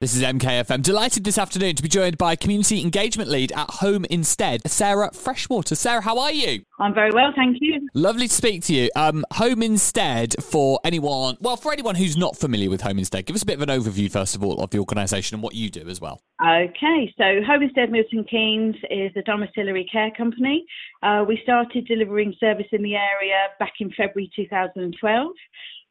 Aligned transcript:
This 0.00 0.14
is 0.14 0.22
MKFM. 0.22 0.84
Delighted 0.84 1.24
this 1.24 1.38
afternoon 1.38 1.74
to 1.74 1.82
be 1.82 1.88
joined 1.88 2.18
by 2.18 2.36
Community 2.36 2.80
Engagement 2.82 3.28
Lead 3.28 3.50
at 3.50 3.68
Home 3.68 4.04
Instead, 4.04 4.62
Sarah 4.70 5.10
Freshwater. 5.12 5.74
Sarah, 5.74 6.02
how 6.02 6.20
are 6.20 6.30
you? 6.30 6.62
I'm 6.78 6.94
very 6.94 7.10
well, 7.10 7.32
thank 7.34 7.56
you. 7.60 7.88
Lovely 7.94 8.28
to 8.28 8.32
speak 8.32 8.62
to 8.66 8.74
you. 8.74 8.90
Um, 8.94 9.24
Home 9.32 9.60
Instead, 9.60 10.36
for 10.40 10.78
anyone, 10.84 11.36
well, 11.40 11.56
for 11.56 11.72
anyone 11.72 11.96
who's 11.96 12.16
not 12.16 12.36
familiar 12.36 12.70
with 12.70 12.82
Home 12.82 13.00
Instead, 13.00 13.26
give 13.26 13.34
us 13.34 13.42
a 13.42 13.46
bit 13.46 13.60
of 13.60 13.68
an 13.68 13.70
overview, 13.70 14.08
first 14.08 14.36
of 14.36 14.44
all, 14.44 14.62
of 14.62 14.70
the 14.70 14.78
organisation 14.78 15.34
and 15.34 15.42
what 15.42 15.56
you 15.56 15.68
do 15.68 15.88
as 15.88 16.00
well. 16.00 16.22
Okay, 16.40 17.12
so 17.18 17.42
Home 17.44 17.62
Instead 17.62 17.90
Milton 17.90 18.22
Keynes 18.30 18.76
is 18.92 19.10
a 19.16 19.22
domiciliary 19.22 19.88
care 19.90 20.12
company. 20.16 20.64
Uh, 21.02 21.24
we 21.26 21.40
started 21.42 21.88
delivering 21.88 22.32
service 22.38 22.68
in 22.70 22.84
the 22.84 22.94
area 22.94 23.48
back 23.58 23.72
in 23.80 23.90
February 23.96 24.30
2012. 24.36 25.32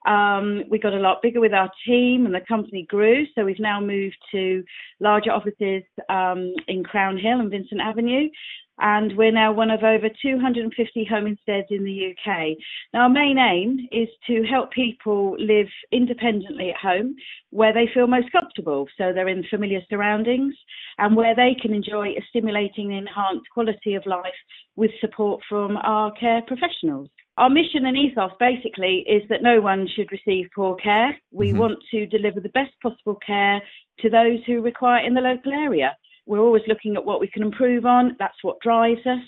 Um, 0.06 0.64
we 0.70 0.80
got 0.80 0.94
a 0.94 1.00
lot 1.00 1.22
bigger 1.22 1.42
with 1.42 1.54
our 1.54 1.70
team 1.86 2.26
and 2.26 2.34
the 2.34 2.42
company 2.48 2.86
grew. 2.90 3.26
So 3.36 3.46
we've 3.46 3.60
now 3.60 3.80
moved 3.82 4.18
to 4.32 4.64
larger 5.00 5.32
offices 5.32 5.84
um, 6.10 6.54
in 6.68 6.84
Crown 6.84 7.18
Hill 7.18 7.40
and 7.40 7.52
Vincent 7.52 7.82
Avenue. 7.82 8.30
And 8.80 9.18
we're 9.18 9.32
now 9.32 9.52
one 9.52 9.72
of 9.72 9.84
over 9.84 10.08
250 10.22 11.06
home 11.06 11.26
insteads 11.26 11.68
in 11.72 11.84
the 11.84 12.12
UK. 12.12 12.58
Now, 12.94 13.02
our 13.02 13.10
main 13.10 13.40
aim 13.40 13.88
is 13.92 14.08
to 14.28 14.44
help 14.44 14.72
people 14.72 15.36
live 15.40 15.68
independently 15.92 16.70
at 16.70 16.76
home 16.78 17.16
where 17.50 17.74
they 17.74 17.90
feel 17.92 18.06
most 18.06 18.32
comfortable. 18.32 18.88
So 18.98 19.14
they're 19.14 19.30
in 19.30 19.44
familiar 19.50 19.82
surroundings 19.90 20.54
and 21.00 21.16
where 21.16 21.36
they 21.36 21.56
can 21.60 21.74
enjoy 21.74 22.10
a 22.10 22.26
stimulating, 22.30 22.92
enhanced 22.92 23.50
quality 23.52 23.96
of 23.96 24.06
life 24.06 24.26
with 24.76 24.92
support 25.02 25.42
from 25.50 25.78
our 25.78 26.12
care 26.12 26.44
professionals 26.46 27.10
our 27.38 27.50
mission 27.50 27.86
and 27.86 27.96
ethos 27.96 28.32
basically 28.40 29.06
is 29.08 29.22
that 29.30 29.44
no 29.44 29.62
one 29.62 29.88
should 29.88 30.12
receive 30.12 30.50
poor 30.56 30.76
care. 30.76 31.16
We 31.32 31.50
mm-hmm. 31.50 31.60
want 31.60 31.80
to 31.92 32.08
deliver 32.08 32.40
the 32.40 32.50
best 32.50 32.72
possible 32.82 33.20
care 33.26 33.62
to 34.00 34.10
those 34.10 34.40
who 34.46 34.62
require 34.62 35.04
it 35.04 35.08
in 35.08 35.14
the 35.14 35.22
local 35.22 35.54
area. 35.54 35.96
We're 36.26 36.40
always 36.40 36.64
looking 36.68 36.96
at 36.96 37.06
what 37.06 37.20
we 37.20 37.28
can 37.28 37.44
improve 37.44 37.86
on. 37.86 38.16
That's 38.20 38.44
what 38.44 38.60
drives 38.62 39.06
us. 39.06 39.24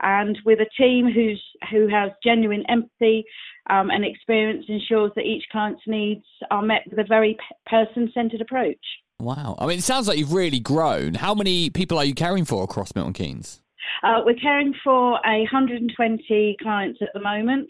And 0.00 0.38
with 0.44 0.60
a 0.60 0.68
team 0.80 1.10
who's 1.10 1.42
who 1.70 1.88
has 1.88 2.12
genuine 2.22 2.64
empathy 2.68 3.24
um, 3.68 3.90
and 3.90 4.04
experience, 4.04 4.66
ensures 4.68 5.10
that 5.16 5.24
each 5.24 5.44
client's 5.50 5.82
needs 5.86 6.24
are 6.50 6.62
met 6.62 6.82
with 6.88 7.00
a 7.00 7.04
very 7.04 7.36
person-centered 7.66 8.40
approach. 8.40 8.76
Wow! 9.18 9.56
I 9.58 9.66
mean, 9.66 9.78
it 9.78 9.84
sounds 9.84 10.06
like 10.06 10.16
you've 10.16 10.32
really 10.32 10.60
grown. 10.60 11.14
How 11.14 11.34
many 11.34 11.70
people 11.70 11.98
are 11.98 12.04
you 12.04 12.14
caring 12.14 12.44
for 12.44 12.62
across 12.62 12.94
Milton 12.94 13.14
Keynes? 13.14 13.60
Uh, 14.02 14.20
we're 14.24 14.34
caring 14.34 14.74
for 14.84 15.20
120 15.24 16.56
clients 16.62 16.98
at 17.02 17.08
the 17.14 17.20
moment, 17.20 17.68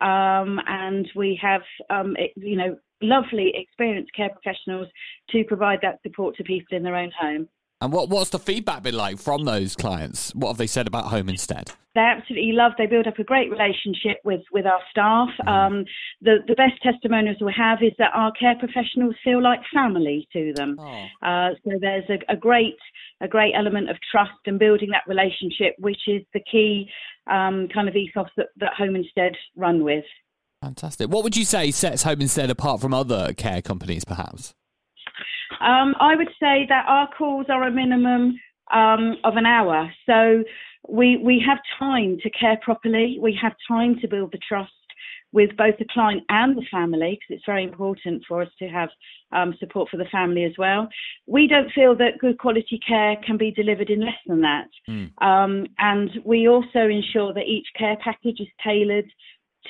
um, 0.00 0.60
and 0.66 1.10
we 1.14 1.38
have, 1.40 1.62
um, 1.88 2.16
you 2.36 2.56
know, 2.56 2.76
lovely 3.02 3.52
experienced 3.54 4.12
care 4.14 4.28
professionals 4.30 4.88
to 5.30 5.44
provide 5.44 5.78
that 5.82 6.00
support 6.02 6.36
to 6.36 6.44
people 6.44 6.76
in 6.76 6.82
their 6.82 6.96
own 6.96 7.10
home. 7.18 7.48
And 7.82 7.92
what, 7.92 8.10
what's 8.10 8.28
the 8.30 8.38
feedback 8.38 8.82
been 8.82 8.94
like 8.94 9.18
from 9.18 9.44
those 9.44 9.74
clients? 9.74 10.34
What 10.34 10.48
have 10.48 10.58
they 10.58 10.66
said 10.66 10.86
about 10.86 11.06
home 11.06 11.30
instead? 11.30 11.72
They 11.94 12.02
absolutely 12.02 12.52
love. 12.52 12.72
They 12.76 12.86
build 12.86 13.06
up 13.06 13.18
a 13.18 13.24
great 13.24 13.50
relationship 13.50 14.18
with, 14.22 14.42
with 14.52 14.66
our 14.66 14.80
staff. 14.90 15.28
Mm. 15.40 15.48
Um, 15.48 15.84
the 16.20 16.36
the 16.46 16.54
best 16.54 16.80
testimonials 16.82 17.38
we 17.40 17.54
have 17.56 17.78
is 17.82 17.92
that 17.98 18.10
our 18.14 18.32
care 18.32 18.54
professionals 18.58 19.14
feel 19.24 19.42
like 19.42 19.60
family 19.74 20.28
to 20.32 20.52
them. 20.54 20.76
Oh. 20.78 21.06
Uh, 21.22 21.50
so 21.64 21.78
there's 21.80 22.04
a, 22.10 22.32
a, 22.32 22.36
great 22.36 22.76
a 23.22 23.26
great 23.26 23.54
element 23.56 23.90
of 23.90 23.96
trust 24.10 24.38
and 24.46 24.58
building 24.58 24.90
that 24.90 25.02
relationship, 25.08 25.74
which 25.78 26.00
is 26.06 26.22
the 26.34 26.40
key 26.50 26.88
um, 27.28 27.66
kind 27.72 27.88
of 27.88 27.96
ethos 27.96 28.28
that, 28.36 28.48
that 28.58 28.74
Home 28.74 28.94
Instead 28.94 29.32
run 29.56 29.82
with. 29.82 30.04
Fantastic. 30.62 31.08
What 31.08 31.24
would 31.24 31.36
you 31.36 31.46
say 31.46 31.70
sets 31.70 32.02
Home 32.02 32.20
Instead 32.20 32.50
apart 32.50 32.80
from 32.80 32.92
other 32.92 33.32
care 33.32 33.62
companies, 33.62 34.04
perhaps? 34.04 34.54
Um, 35.60 35.94
I 36.00 36.16
would 36.16 36.30
say 36.40 36.66
that 36.68 36.84
our 36.86 37.08
calls 37.16 37.46
are 37.48 37.64
a 37.64 37.70
minimum 37.70 38.38
um, 38.72 39.16
of 39.24 39.36
an 39.36 39.46
hour. 39.46 39.90
So 40.06 40.44
we 40.88 41.18
we 41.18 41.42
have 41.46 41.58
time 41.78 42.18
to 42.22 42.30
care 42.30 42.58
properly. 42.62 43.18
We 43.20 43.38
have 43.40 43.52
time 43.68 43.98
to 44.00 44.08
build 44.08 44.32
the 44.32 44.38
trust 44.46 44.72
with 45.32 45.56
both 45.56 45.76
the 45.78 45.86
client 45.92 46.22
and 46.28 46.56
the 46.56 46.66
family 46.70 47.18
because 47.20 47.36
it's 47.36 47.46
very 47.46 47.62
important 47.62 48.22
for 48.26 48.42
us 48.42 48.48
to 48.58 48.66
have 48.68 48.88
um, 49.32 49.54
support 49.60 49.88
for 49.88 49.96
the 49.96 50.04
family 50.06 50.44
as 50.44 50.52
well. 50.58 50.88
We 51.26 51.46
don't 51.46 51.70
feel 51.72 51.94
that 51.96 52.18
good 52.18 52.38
quality 52.38 52.80
care 52.86 53.16
can 53.24 53.36
be 53.36 53.52
delivered 53.52 53.90
in 53.90 54.00
less 54.00 54.18
than 54.26 54.40
that. 54.40 54.68
Mm. 54.88 55.22
Um, 55.22 55.66
and 55.78 56.10
we 56.24 56.48
also 56.48 56.88
ensure 56.88 57.32
that 57.34 57.46
each 57.46 57.68
care 57.78 57.96
package 58.02 58.40
is 58.40 58.48
tailored 58.64 59.08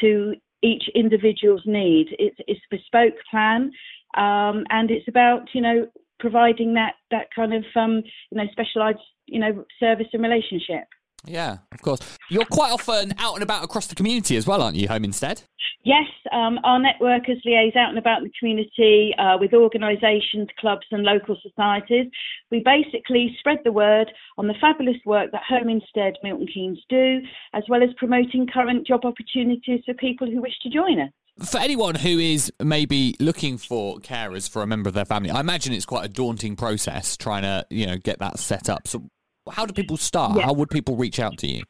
to 0.01 0.35
each 0.63 0.85
individual's 0.95 1.63
need. 1.67 2.09
It's, 2.19 2.37
it's 2.47 2.61
a 2.71 2.77
bespoke 2.77 3.15
plan 3.31 3.71
um, 4.17 4.65
and 4.71 4.91
it's 4.91 5.09
about 5.09 5.49
you 5.55 5.61
know 5.61 5.87
providing 6.19 6.75
that 6.75 6.95
that 7.11 7.27
kind 7.35 7.55
of 7.55 7.65
um, 7.77 8.03
you 8.31 8.39
know 8.39 8.45
specialised 8.53 8.99
you 9.27 9.41
know 9.41 9.65
service 9.79 10.09
and 10.13 10.23
relationship. 10.23 10.85
Yeah, 11.27 11.59
of 11.73 11.83
course. 11.83 12.01
You're 12.31 12.47
quite 12.47 12.73
often 12.73 13.13
out 13.19 13.35
and 13.35 13.43
about 13.43 13.63
across 13.63 13.87
the 13.87 13.95
community 13.95 14.37
as 14.37 14.47
well, 14.47 14.63
aren't 14.63 14.77
you? 14.77 14.89
Home 14.89 15.05
instead. 15.05 15.43
Yes, 15.83 16.09
um, 16.31 16.59
our 16.63 16.79
networkers 16.79 17.41
liaise 17.47 17.75
out 17.75 17.89
and 17.89 17.99
about 17.99 18.23
the 18.23 18.31
community 18.39 19.15
uh, 19.19 19.39
with 19.41 19.55
organisations, 19.55 20.49
clubs, 20.59 20.87
and 20.91 21.05
local 21.05 21.39
societies. 21.43 22.07
We 22.51 22.63
basically 22.63 23.35
spread 23.39 23.61
the 23.65 23.73
word 23.73 24.13
on 24.37 24.47
the 24.47 24.55
fabulous 24.61 24.99
work 25.07 25.33
that 25.33 25.43
Home 25.49 25.71
Instead 25.71 26.15
Milton 26.23 26.47
Keynes 26.53 26.81
do, 26.91 27.21
as 27.55 27.63
well 27.69 27.83
as 27.83 27.89
promoting 27.97 28.47
current 28.47 28.87
job 28.87 29.07
opportunities 29.07 29.81
for 29.87 29.95
people 29.95 30.31
who 30.31 30.43
wish 30.43 30.59
to 30.63 30.71
join 30.71 31.01
us 31.01 31.11
for 31.45 31.59
anyone 31.59 31.95
who 31.95 32.19
is 32.19 32.53
maybe 32.63 33.17
looking 33.21 33.59
for 33.59 33.99
carers 33.99 34.49
for 34.49 34.63
a 34.63 34.67
member 34.67 34.89
of 34.89 34.95
their 34.95 35.05
family, 35.05 35.31
I 35.31 35.41
imagine 35.41 35.73
it's 35.73 35.87
quite 35.87 36.05
a 36.05 36.09
daunting 36.09 36.57
process 36.57 37.17
trying 37.17 37.43
to, 37.43 37.67
you 37.71 37.87
know, 37.87 37.97
get 37.97 38.19
that 38.19 38.39
set 38.39 38.69
up. 38.69 38.87
So 38.87 39.09
how 39.51 39.67
do 39.67 39.73
people 39.73 39.97
start? 39.97 40.37
Yeah. 40.37 40.45
How 40.45 40.53
would 40.53 40.71
people 40.71 40.97
reach 40.97 41.19
out 41.19 41.39
to 41.39 41.47
you? 41.47 41.63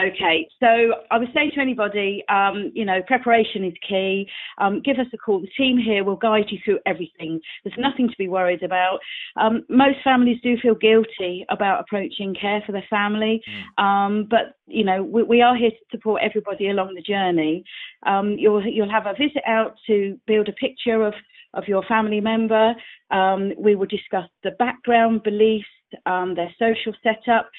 Okay, 0.00 0.48
so 0.58 0.94
I 1.10 1.18
would 1.18 1.28
say 1.34 1.50
to 1.50 1.60
anybody, 1.60 2.24
um, 2.30 2.72
you 2.74 2.84
know, 2.84 3.02
preparation 3.06 3.62
is 3.62 3.74
key. 3.86 4.26
Um, 4.56 4.80
give 4.82 4.98
us 4.98 5.06
a 5.12 5.18
call. 5.18 5.40
The 5.40 5.48
team 5.56 5.76
here 5.76 6.02
will 6.02 6.16
guide 6.16 6.46
you 6.48 6.58
through 6.64 6.78
everything. 6.86 7.40
There's 7.62 7.78
nothing 7.78 8.08
to 8.08 8.14
be 8.16 8.26
worried 8.26 8.62
about. 8.62 9.00
Um, 9.36 9.64
most 9.68 9.98
families 10.02 10.38
do 10.42 10.56
feel 10.62 10.74
guilty 10.74 11.44
about 11.50 11.80
approaching 11.80 12.34
care 12.34 12.62
for 12.64 12.72
their 12.72 12.86
family, 12.88 13.42
mm. 13.46 13.82
Um, 13.82 14.26
but 14.30 14.56
you 14.66 14.84
know, 14.84 15.02
we, 15.02 15.22
we, 15.22 15.42
are 15.42 15.56
here 15.56 15.70
to 15.70 15.76
support 15.90 16.22
everybody 16.22 16.70
along 16.70 16.94
the 16.94 17.02
journey. 17.02 17.64
Um, 18.06 18.36
you'll 18.38 18.64
you'll 18.66 18.90
have 18.90 19.06
a 19.06 19.12
visit 19.12 19.42
out 19.46 19.74
to 19.88 20.18
build 20.26 20.48
a 20.48 20.52
picture 20.52 21.02
of 21.04 21.14
of 21.54 21.64
your 21.68 21.82
family 21.84 22.20
member. 22.20 22.74
Um, 23.10 23.52
we 23.58 23.74
will 23.74 23.86
discuss 23.86 24.28
the 24.42 24.52
background, 24.52 25.22
beliefs, 25.22 25.66
um, 26.06 26.34
their 26.34 26.54
social 26.58 26.94
setup. 27.02 27.50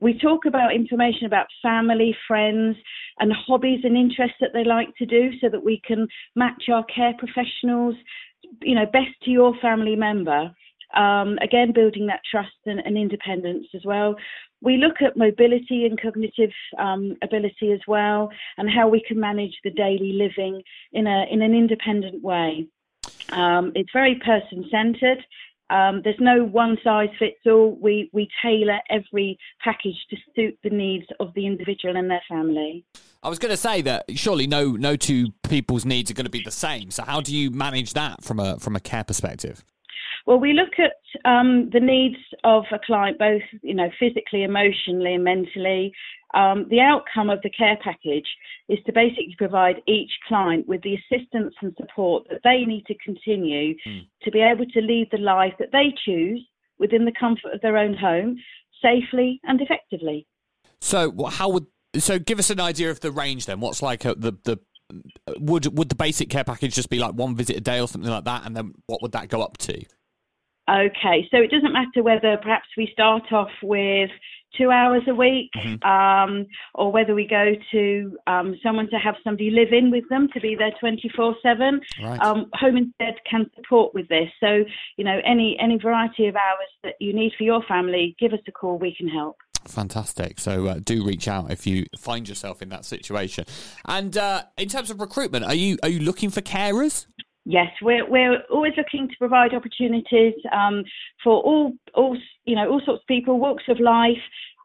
We 0.00 0.18
talk 0.18 0.46
about 0.46 0.74
information 0.74 1.26
about 1.26 1.46
family, 1.62 2.16
friends, 2.26 2.76
and 3.18 3.32
hobbies 3.32 3.80
and 3.84 3.96
interests 3.96 4.36
that 4.40 4.50
they 4.54 4.64
like 4.64 4.94
to 4.96 5.06
do 5.06 5.30
so 5.40 5.48
that 5.50 5.64
we 5.64 5.80
can 5.86 6.08
match 6.34 6.64
our 6.72 6.84
care 6.84 7.14
professionals, 7.18 7.94
you 8.62 8.74
know, 8.74 8.86
best 8.86 9.10
to 9.24 9.30
your 9.30 9.54
family 9.60 9.96
member. 9.96 10.50
Um, 10.96 11.38
again, 11.40 11.72
building 11.72 12.08
that 12.08 12.22
trust 12.28 12.50
and, 12.66 12.80
and, 12.80 12.98
independence 12.98 13.68
as 13.76 13.82
well. 13.84 14.16
We 14.60 14.76
look 14.76 14.96
at 15.00 15.16
mobility 15.16 15.86
and 15.86 16.00
cognitive 16.00 16.50
um, 16.80 17.16
ability 17.22 17.70
as 17.70 17.78
well, 17.86 18.28
and 18.58 18.68
how 18.68 18.88
we 18.88 19.00
can 19.06 19.20
manage 19.20 19.56
the 19.62 19.70
daily 19.70 20.14
living 20.14 20.62
in 20.92 21.06
a 21.06 21.26
in 21.30 21.42
an 21.42 21.54
independent 21.54 22.24
way. 22.24 22.66
Um, 23.30 23.70
it's 23.76 23.90
very 23.92 24.16
person 24.16 24.68
centered. 24.68 25.24
Um, 25.70 26.02
there's 26.02 26.16
no 26.18 26.44
one 26.44 26.76
size 26.82 27.08
fits 27.18 27.38
all. 27.46 27.78
We 27.80 28.10
we 28.12 28.28
tailor 28.42 28.80
every 28.90 29.38
package 29.62 29.96
to 30.10 30.16
suit 30.34 30.58
the 30.64 30.70
needs 30.70 31.06
of 31.20 31.32
the 31.34 31.46
individual 31.46 31.96
and 31.96 32.10
their 32.10 32.22
family. 32.28 32.84
I 33.22 33.28
was 33.28 33.38
going 33.38 33.50
to 33.50 33.56
say 33.56 33.82
that 33.82 34.04
surely 34.16 34.46
no 34.46 34.72
no 34.72 34.96
two 34.96 35.28
people's 35.48 35.84
needs 35.84 36.10
are 36.10 36.14
going 36.14 36.24
to 36.24 36.30
be 36.30 36.42
the 36.42 36.50
same. 36.50 36.90
So 36.90 37.04
how 37.04 37.20
do 37.20 37.34
you 37.34 37.50
manage 37.50 37.92
that 37.94 38.24
from 38.24 38.40
a 38.40 38.58
from 38.58 38.76
a 38.76 38.80
care 38.80 39.04
perspective? 39.04 39.64
Well, 40.26 40.38
we 40.38 40.52
look 40.52 40.78
at 40.78 40.92
um, 41.24 41.70
the 41.72 41.80
needs 41.80 42.18
of 42.44 42.64
a 42.72 42.78
client, 42.84 43.18
both 43.18 43.42
you 43.62 43.74
know 43.74 43.90
physically, 43.98 44.42
emotionally, 44.42 45.14
and 45.14 45.24
mentally. 45.24 45.92
Um, 46.34 46.66
the 46.70 46.80
outcome 46.80 47.28
of 47.28 47.40
the 47.42 47.50
care 47.50 47.76
package 47.82 48.26
is 48.68 48.78
to 48.86 48.92
basically 48.92 49.34
provide 49.36 49.82
each 49.86 50.10
client 50.28 50.68
with 50.68 50.80
the 50.82 50.94
assistance 50.94 51.54
and 51.60 51.74
support 51.76 52.26
that 52.30 52.40
they 52.44 52.64
need 52.64 52.86
to 52.86 52.94
continue 53.04 53.74
mm. 53.86 54.06
to 54.22 54.30
be 54.30 54.40
able 54.40 54.66
to 54.66 54.80
lead 54.80 55.08
the 55.10 55.18
life 55.18 55.54
that 55.58 55.72
they 55.72 55.92
choose 56.04 56.46
within 56.78 57.04
the 57.04 57.12
comfort 57.18 57.52
of 57.52 57.60
their 57.60 57.76
own 57.76 57.94
home, 57.94 58.36
safely 58.80 59.40
and 59.44 59.60
effectively. 59.60 60.26
So, 60.80 61.12
how 61.26 61.50
would 61.50 61.66
so 61.98 62.18
give 62.18 62.38
us 62.38 62.50
an 62.50 62.60
idea 62.60 62.90
of 62.90 63.00
the 63.00 63.10
range 63.10 63.46
then? 63.46 63.60
What's 63.60 63.82
like 63.82 64.04
a, 64.04 64.14
the 64.14 64.32
the 64.44 64.58
would 65.38 65.76
would 65.76 65.88
the 65.88 65.94
basic 65.94 66.30
care 66.30 66.44
package 66.44 66.74
just 66.74 66.90
be 66.90 66.98
like 66.98 67.14
one 67.14 67.36
visit 67.36 67.56
a 67.56 67.60
day 67.60 67.80
or 67.80 67.88
something 67.88 68.10
like 68.10 68.24
that, 68.24 68.46
and 68.46 68.56
then 68.56 68.72
what 68.86 69.02
would 69.02 69.12
that 69.12 69.28
go 69.28 69.42
up 69.42 69.58
to? 69.58 69.84
Okay, 70.70 71.26
so 71.30 71.38
it 71.38 71.50
doesn't 71.50 71.72
matter 71.72 72.02
whether 72.02 72.36
perhaps 72.36 72.68
we 72.76 72.88
start 72.92 73.32
off 73.32 73.50
with 73.62 74.10
two 74.56 74.70
hours 74.70 75.02
a 75.08 75.14
week, 75.14 75.50
mm-hmm. 75.56 75.88
um, 75.88 76.46
or 76.74 76.92
whether 76.92 77.14
we 77.14 77.26
go 77.26 77.52
to 77.72 78.18
um, 78.26 78.56
someone 78.62 78.88
to 78.90 78.96
have 78.96 79.14
somebody 79.22 79.50
live 79.50 79.72
in 79.72 79.90
with 79.90 80.08
them 80.08 80.28
to 80.34 80.40
be 80.40 80.54
there 80.54 80.72
24 80.80 81.36
7. 81.42 81.80
Um, 82.20 82.46
Home 82.54 82.76
Instead 82.76 83.16
can 83.28 83.50
support 83.56 83.94
with 83.94 84.08
this. 84.08 84.28
So, 84.40 84.64
you 84.96 85.04
know, 85.04 85.20
any, 85.24 85.56
any 85.60 85.78
variety 85.78 86.26
of 86.26 86.36
hours 86.36 86.68
that 86.82 86.94
you 87.00 87.12
need 87.12 87.32
for 87.36 87.44
your 87.44 87.62
family, 87.62 88.16
give 88.18 88.32
us 88.32 88.40
a 88.48 88.52
call, 88.52 88.78
we 88.78 88.94
can 88.94 89.08
help. 89.08 89.36
Fantastic. 89.68 90.40
So 90.40 90.66
uh, 90.66 90.80
do 90.82 91.04
reach 91.04 91.28
out 91.28 91.50
if 91.50 91.66
you 91.66 91.86
find 91.98 92.28
yourself 92.28 92.62
in 92.62 92.70
that 92.70 92.84
situation. 92.84 93.44
And 93.84 94.16
uh, 94.16 94.44
in 94.56 94.68
terms 94.68 94.90
of 94.90 95.00
recruitment, 95.00 95.44
are 95.44 95.54
you 95.54 95.76
are 95.82 95.88
you 95.88 96.00
looking 96.00 96.30
for 96.30 96.40
carers? 96.40 97.06
Yes, 97.44 97.68
we're 97.80 98.08
we're 98.08 98.42
always 98.50 98.74
looking 98.76 99.08
to 99.08 99.14
provide 99.18 99.54
opportunities 99.54 100.34
um, 100.52 100.84
for 101.24 101.40
all 101.42 101.72
all 101.94 102.16
you 102.44 102.54
know 102.54 102.70
all 102.70 102.82
sorts 102.84 103.02
of 103.02 103.06
people, 103.06 103.38
walks 103.38 103.64
of 103.68 103.80
life. 103.80 104.18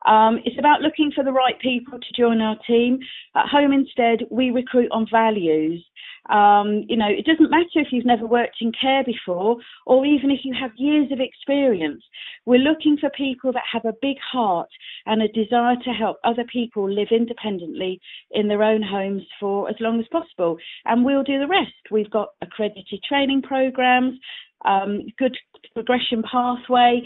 Um, 0.06 0.40
it's 0.46 0.60
about 0.60 0.82
looking 0.82 1.12
for 1.12 1.24
the 1.24 1.32
right 1.32 1.60
people 1.60 1.98
to 2.00 2.14
join 2.16 2.42
our 2.42 2.58
team. 2.68 3.00
At 3.36 3.48
Home 3.48 3.72
Instead, 3.72 4.28
we 4.30 4.52
recruit 4.52 4.90
on 4.92 5.08
values. 5.12 5.84
Um, 6.30 6.86
you 6.88 6.98
know, 6.98 7.08
it 7.08 7.26
doesn't 7.26 7.52
matter 7.52 7.76
if 7.76 7.88
you've 7.92 8.06
never 8.06 8.26
worked 8.26 8.58
in 8.62 8.72
care 8.80 9.04
before 9.04 9.58
or 9.86 10.06
even 10.06 10.32
if 10.32 10.40
you 10.44 10.56
have 10.60 10.72
years 10.78 11.12
of 11.12 11.20
experience. 11.20 12.04
We're 12.46 12.60
looking 12.60 12.98
for 12.98 13.10
people 13.12 13.52
that 13.54 13.64
have 13.72 13.86
a 13.86 13.98
big 14.02 14.18
heart 14.32 14.70
and 15.06 15.22
a 15.22 15.28
desire 15.28 15.76
to 15.84 15.90
help 15.92 16.18
other 16.24 16.46
people 16.52 16.90
live 16.90 17.10
independently 17.12 18.00
in 18.32 18.48
their 18.48 18.64
own 18.64 18.82
homes 18.82 19.24
for 19.40 19.70
as 19.70 19.76
long 19.80 20.00
as 20.00 20.08
possible. 20.12 20.58
And 20.86 21.06
we'll 21.06 21.24
do 21.24 21.40
the 21.40 21.48
rest. 21.48 21.74
We've 21.92 22.10
got 22.10 22.30
accredited 22.42 23.04
training 23.08 23.44
programs, 23.44 24.20
um, 24.66 25.04
good 25.18 25.38
progression 25.74 26.24
pathway. 26.30 27.02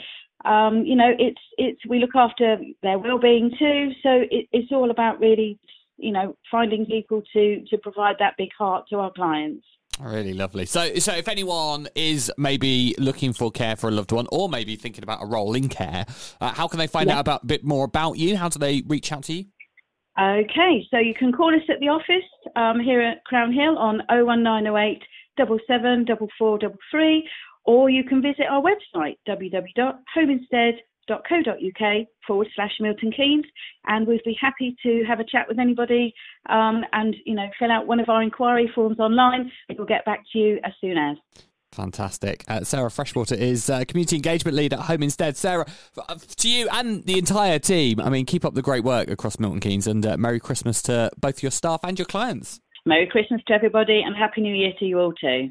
Um, 0.46 0.86
you 0.86 0.96
know, 0.96 1.12
it's 1.18 1.42
it's 1.58 1.82
we 1.88 2.00
look 2.00 2.16
after 2.16 2.58
their 2.82 2.98
well-being 2.98 3.52
too. 3.60 3.90
So 4.02 4.10
it, 4.32 4.48
it's 4.54 4.72
all 4.72 4.90
about 4.90 5.20
really 5.20 5.60
you 6.00 6.12
know, 6.12 6.36
finding 6.52 6.86
people 6.86 7.22
to 7.34 7.64
to 7.70 7.78
provide 7.78 8.16
that 8.20 8.36
big 8.38 8.50
heart 8.58 8.86
to 8.90 8.98
our 8.98 9.12
clients. 9.12 9.66
Really 10.00 10.34
lovely. 10.34 10.66
So, 10.66 10.96
so 10.96 11.14
if 11.14 11.28
anyone 11.28 11.90
is 11.94 12.32
maybe 12.38 12.96
looking 12.98 13.34
for 13.34 13.52
care 13.52 13.76
for 13.76 13.90
a 13.90 13.92
loved 13.92 14.14
one, 14.14 14.28
or 14.32 14.48
maybe 14.48 14.78
thinking 14.78 15.04
about 15.04 15.22
a 15.22 15.26
role 15.26 15.56
in 15.56 15.68
care, 15.68 16.06
uh, 16.40 16.54
how 16.54 16.68
can 16.68 16.80
they 16.80 16.88
find 16.88 17.10
out 17.10 17.20
about 17.20 17.44
a 17.44 17.46
bit 17.46 17.66
more 17.66 17.84
about 17.84 18.18
you? 18.18 18.38
How 18.38 18.48
do 18.48 18.60
they 18.60 18.82
reach 18.88 19.12
out 19.12 19.24
to 19.26 19.34
you? 19.34 19.46
Okay, 20.18 20.86
so 20.90 21.00
you 21.00 21.14
can 21.14 21.34
call 21.34 21.54
us 21.54 21.62
at 21.70 21.80
the 21.80 21.90
office 21.90 22.24
um, 22.56 22.80
here 22.80 23.02
at 23.02 23.24
Crown 23.26 23.52
Hill 23.52 23.78
on 23.78 24.02
01908 24.10 25.02
774433, 25.38 27.30
or 27.66 27.90
you 27.90 28.04
can 28.04 28.22
visit 28.22 28.46
our 28.50 28.62
website 28.62 29.18
www.homeinstead.com 29.28 30.89
www.co.uk 31.10 32.08
forward 32.26 32.48
slash 32.56 32.72
Milton 32.80 33.12
Keynes, 33.12 33.46
and 33.88 34.08
we'd 34.08 34.22
be 34.24 34.38
happy 34.40 34.76
to 34.84 35.04
have 35.08 35.20
a 35.20 35.24
chat 35.24 35.48
with 35.48 35.60
anybody 35.60 36.14
um, 36.50 36.84
and 36.94 37.16
you 37.26 37.36
know 37.36 37.48
fill 37.58 37.72
out 37.72 37.88
one 37.88 38.00
of 38.00 38.10
our 38.10 38.22
inquiry 38.22 38.72
forms 38.74 39.00
online. 39.00 39.52
We'll 39.78 39.88
get 39.88 40.06
back 40.06 40.24
to 40.34 40.40
you 40.40 40.60
as 40.64 40.74
soon 40.82 40.98
as. 40.98 41.18
Fantastic. 41.72 42.44
Uh, 42.48 42.64
Sarah 42.64 42.90
Freshwater 42.90 43.36
is 43.36 43.70
uh, 43.70 43.84
Community 43.88 44.16
Engagement 44.16 44.58
Lead 44.58 44.74
at 44.74 44.80
Home 44.82 45.04
Instead. 45.04 45.38
Sarah, 45.38 45.68
uh, 46.10 46.16
to 46.38 46.50
you 46.50 46.68
and 46.72 47.04
the 47.06 47.18
entire 47.20 47.60
team, 47.60 48.00
I 48.00 48.10
mean, 48.10 48.26
keep 48.26 48.44
up 48.44 48.56
the 48.56 48.64
great 48.64 48.84
work 48.84 49.08
across 49.08 49.40
Milton 49.40 49.60
Keynes 49.60 49.86
and 49.86 50.06
uh, 50.06 50.18
Merry 50.18 50.40
Christmas 50.40 50.82
to 50.84 51.12
both 51.18 51.44
your 51.44 51.52
staff 51.52 51.82
and 51.84 51.98
your 51.98 52.08
clients. 52.08 52.60
Merry 52.86 53.08
Christmas 53.08 53.42
to 53.48 53.54
everybody 53.54 54.02
and 54.02 54.16
Happy 54.16 54.42
New 54.42 54.56
Year 54.56 54.74
to 54.80 54.86
you 54.86 55.00
all 55.00 55.14
too. 55.14 55.48